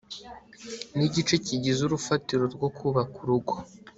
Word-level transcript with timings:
ni 0.95 1.03
igice 1.09 1.35
kigize 1.45 1.79
urufatiro 1.83 2.43
rwo 2.53 2.67
kubaka 2.77 3.15
urugo 3.23 3.55